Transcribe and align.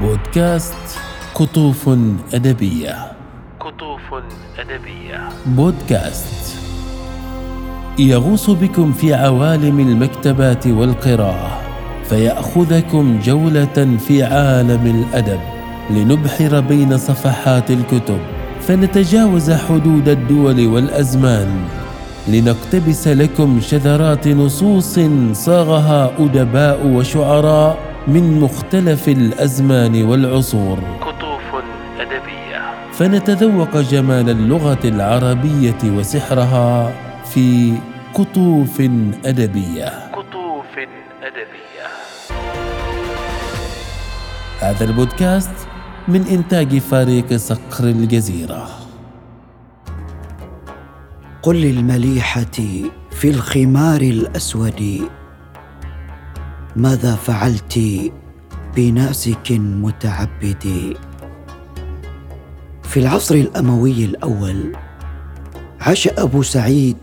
بودكاست 0.00 0.98
قطوف 1.34 1.88
أدبية. 2.34 2.96
قطوف 3.60 4.00
أدبية. 4.58 5.28
بودكاست 5.46 6.56
يغوص 7.98 8.50
بكم 8.50 8.92
في 8.92 9.14
عوالم 9.14 9.80
المكتبات 9.80 10.66
والقراءة 10.66 11.60
فيأخذكم 12.08 13.20
جولة 13.24 13.96
في 14.06 14.22
عالم 14.22 14.86
الأدب 14.86 15.40
لنبحر 15.90 16.60
بين 16.60 16.98
صفحات 16.98 17.70
الكتب 17.70 18.18
فنتجاوز 18.60 19.50
حدود 19.50 20.08
الدول 20.08 20.66
والأزمان 20.66 21.64
لنقتبس 22.28 23.08
لكم 23.08 23.60
شذرات 23.60 24.28
نصوص 24.28 24.98
صاغها 25.32 26.12
أدباء 26.18 26.86
وشعراء 26.86 27.89
من 28.08 28.40
مختلف 28.40 29.08
الأزمان 29.08 30.02
والعصور. 30.02 30.78
قطوف 31.00 31.62
أدبية. 31.98 32.92
فنتذوق 32.92 33.76
جمال 33.76 34.30
اللغة 34.30 34.78
العربية 34.84 35.78
وسحرها 35.84 36.92
في 37.24 37.74
قطوف 38.14 38.80
أدبية. 39.24 40.12
قطوف 40.12 40.72
أدبية. 41.22 41.86
هذا 44.60 44.84
البودكاست 44.84 45.68
من 46.08 46.26
إنتاج 46.26 46.78
فريق 46.78 47.36
صقر 47.36 47.84
الجزيرة. 47.84 48.68
قل 51.42 51.56
للمليحة 51.56 52.60
في 53.10 53.30
الخمار 53.30 54.00
الأسود 54.00 55.00
ماذا 56.76 57.14
فعلت 57.14 57.80
بناسك 58.76 59.52
متعبد؟ 59.52 60.96
في 62.82 63.00
العصر 63.00 63.34
الأموي 63.34 64.04
الأول 64.04 64.76
عاش 65.80 66.08
أبو 66.08 66.42
سعيد 66.42 66.96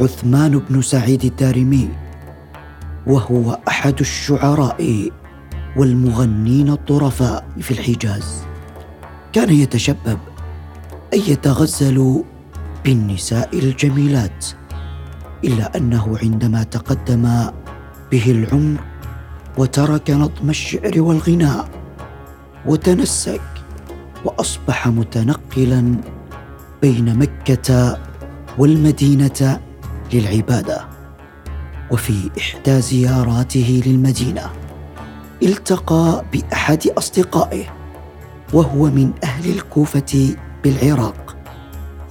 عثمان 0.00 0.58
بن 0.58 0.82
سعيد 0.82 1.24
الدارمي 1.24 1.88
وهو 3.06 3.58
أحد 3.68 4.00
الشعراء 4.00 5.10
والمغنين 5.76 6.68
الطرفاء 6.68 7.44
في 7.60 7.70
الحجاز. 7.70 8.42
كان 9.32 9.50
يتشبب 9.50 10.18
أن 11.14 11.18
يتغزل 11.18 12.24
بالنساء 12.84 13.58
الجميلات 13.58 14.46
إلا 15.44 15.76
أنه 15.76 16.18
عندما 16.22 16.62
تقدم 16.62 17.50
به 18.12 18.30
العمر 18.30 18.89
وترك 19.58 20.10
نظم 20.10 20.50
الشعر 20.50 20.92
والغناء 20.96 21.68
وتنسك 22.66 23.40
وأصبح 24.24 24.88
متنقلا 24.88 25.94
بين 26.82 27.18
مكة 27.18 27.98
والمدينة 28.58 29.60
للعبادة 30.12 30.88
وفي 31.90 32.30
إحدى 32.38 32.80
زياراته 32.80 33.82
للمدينة 33.86 34.50
التقى 35.42 36.24
بأحد 36.32 36.88
أصدقائه 36.88 37.64
وهو 38.52 38.84
من 38.86 39.12
أهل 39.24 39.50
الكوفة 39.50 40.36
بالعراق 40.64 41.36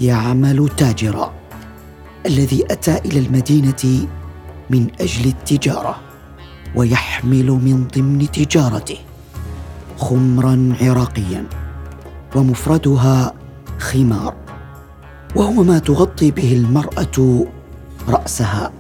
يعمل 0.02 0.70
تاجرا 0.78 1.34
الذي 2.26 2.64
أتى 2.72 2.98
إلى 2.98 3.20
المدينة 3.20 4.08
من 4.70 4.88
أجل 5.02 5.26
التجارة. 5.30 6.09
ويحمل 6.76 7.52
من 7.52 7.88
ضمن 7.96 8.32
تجارته 8.32 8.98
خمرا 9.98 10.76
عراقيا 10.82 11.46
ومفردها 12.36 13.34
خمار 13.80 14.34
وهو 15.36 15.64
ما 15.64 15.80
تغطي 15.80 16.32
به 16.32 16.54
المرأة 16.54 17.46
رأسها 18.10 18.72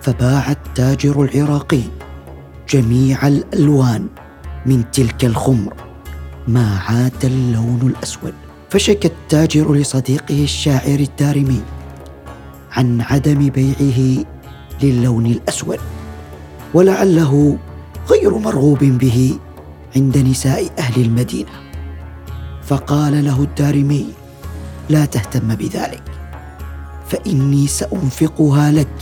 فباع 0.00 0.50
التاجر 0.50 1.22
العراقي 1.22 1.82
جميع 2.70 3.28
الألوان 3.28 4.06
من 4.66 4.90
تلك 4.90 5.24
الخمر 5.24 5.74
ما 6.48 6.78
عاد 6.78 7.24
اللون 7.24 7.80
الأسود. 7.82 8.34
فشكى 8.70 9.08
التاجر 9.08 9.74
لصديقه 9.74 10.44
الشاعر 10.44 10.98
الدارمي 11.00 11.60
عن 12.72 13.00
عدم 13.00 13.48
بيعه 13.48 14.24
للون 14.82 15.26
الأسود. 15.26 15.78
ولعله 16.74 17.58
غير 18.10 18.38
مرغوب 18.38 18.78
به 18.78 19.38
عند 19.96 20.18
نساء 20.18 20.70
أهل 20.78 21.02
المدينة. 21.02 21.50
فقال 22.62 23.24
له 23.24 23.42
الدارمي 23.42 24.06
لا 24.88 25.04
تهتم 25.04 25.54
بذلك 25.54 26.02
فإني 27.08 27.66
سأنفقها 27.66 28.70
لك 28.72 28.94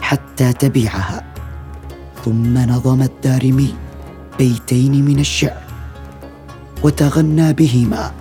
حتى 0.00 0.52
تبيعها. 0.52 1.24
ثم 2.24 2.58
نظم 2.58 3.02
الدارمي 3.02 3.74
بيتين 4.38 5.04
من 5.04 5.18
الشعر 5.18 5.62
وتغنى 6.82 7.52
بهما 7.52 8.12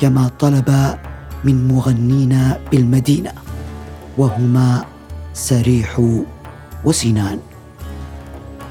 كما 0.00 0.30
طلب 0.40 0.98
من 1.44 1.68
مغنين 1.68 2.52
بالمدينة 2.70 3.32
وهما 4.18 4.84
سريح 5.34 6.00
وسنان. 6.84 7.38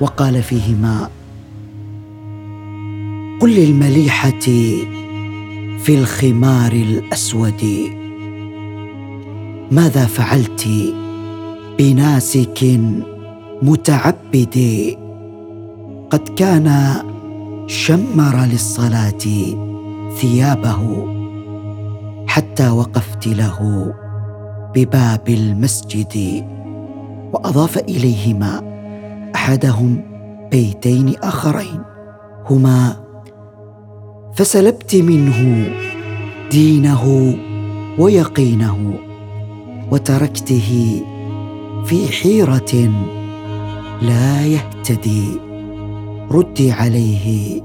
وقال 0.01 0.43
فيهما 0.43 1.09
قل 3.39 3.49
للمليحة 3.49 4.39
في 5.79 5.89
الخمار 5.89 6.71
الأسود 6.71 7.63
ماذا 9.71 10.05
فعلت 10.05 10.69
بناسك 11.79 12.79
متعبد؟ 13.61 14.57
قد 16.09 16.29
كان 16.29 16.95
شمر 17.67 18.45
للصلاة 18.45 19.25
ثيابه 20.17 21.07
حتى 22.27 22.69
وقفت 22.69 23.27
له 23.27 23.93
بباب 24.75 25.29
المسجد 25.29 26.45
وأضاف 27.33 27.77
إليهما. 27.77 28.70
أحدهم 29.41 30.01
بيتين 30.51 31.15
آخرين. 31.23 31.81
هما 32.49 32.95
فسلبت 34.33 34.95
منه 34.95 35.69
دينه 36.51 37.35
ويقينه 37.99 38.93
وتركته 39.91 41.01
في 41.85 42.07
حيرة 42.07 42.91
لا 44.01 44.45
يهتدي. 44.45 45.23
ردي 46.31 46.71
عليه 46.71 47.61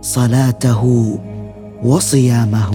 صلاته 0.00 1.18
وصيامه. 1.82 2.70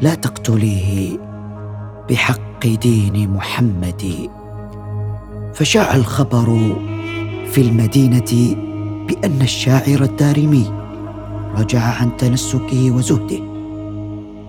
لا 0.00 0.14
تقتليه 0.14 1.18
بحق 2.10 2.66
دين 2.66 3.30
محمد. 3.30 4.30
فشاع 5.54 5.96
الخبر 5.96 6.76
في 7.52 7.60
المدينة 7.60 8.56
بأن 9.08 9.42
الشاعر 9.42 10.02
الدارمي 10.02 10.72
رجع 11.56 11.80
عن 11.80 12.16
تنسكه 12.16 12.90
وزهده 12.90 13.40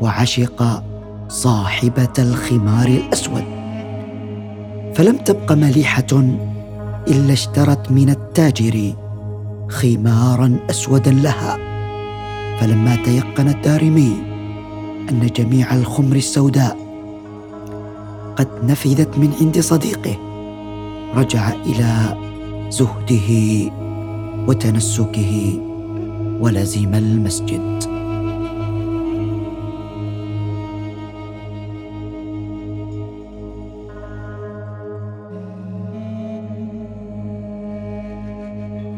وعشق 0.02 0.84
صاحبة 1.30 2.14
الخمار 2.20 2.88
الأسود. 2.88 3.44
فلم 4.96 5.18
تبق 5.18 5.52
مليحة 5.52 6.24
إلا 7.08 7.34
اشترت 7.34 7.92
من 7.92 8.10
التاجر 8.10 8.94
خمارا 9.70 10.60
أسودا 10.70 11.12
لها. 11.12 11.58
فلما 12.60 12.96
تيقن 12.96 13.50
الدارمي 13.50 14.14
أن 15.10 15.30
جميع 15.36 15.76
الخمر 15.76 16.16
السوداء 16.16 16.78
قد 18.36 18.48
نفذت 18.64 19.18
من 19.18 19.34
عند 19.42 19.60
صديقه 19.60 20.33
رجع 21.16 21.50
إلى 21.66 22.18
زهده 22.70 23.30
وتنسكه 24.48 25.60
ولزم 26.40 26.94
المسجد. 26.96 27.84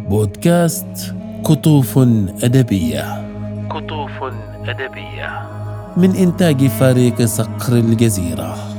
بودكاست 0.09 1.15
قطوف 1.43 1.97
أدبية. 2.43 3.25
قطوف 3.69 4.23
أدبية. 4.65 5.49
من 5.97 6.15
إنتاج 6.15 6.67
فريق 6.67 7.21
صقر 7.21 7.73
الجزيرة. 7.73 8.74